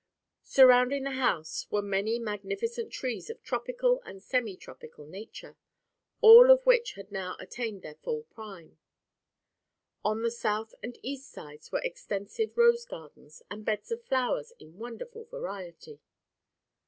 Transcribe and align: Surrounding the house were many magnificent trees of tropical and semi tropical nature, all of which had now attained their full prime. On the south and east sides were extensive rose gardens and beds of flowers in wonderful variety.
Surrounding 0.41 1.03
the 1.03 1.11
house 1.11 1.67
were 1.69 1.83
many 1.83 2.17
magnificent 2.17 2.91
trees 2.91 3.29
of 3.29 3.43
tropical 3.43 4.01
and 4.03 4.19
semi 4.23 4.55
tropical 4.57 5.05
nature, 5.05 5.57
all 6.21 6.49
of 6.49 6.65
which 6.65 6.93
had 6.93 7.11
now 7.11 7.35
attained 7.39 7.83
their 7.83 7.93
full 7.93 8.23
prime. 8.23 8.79
On 10.03 10.23
the 10.23 10.31
south 10.31 10.73
and 10.81 10.97
east 11.03 11.29
sides 11.31 11.71
were 11.71 11.81
extensive 11.83 12.57
rose 12.57 12.83
gardens 12.85 13.43
and 13.51 13.63
beds 13.63 13.91
of 13.91 14.03
flowers 14.03 14.51
in 14.57 14.79
wonderful 14.79 15.25
variety. 15.25 15.99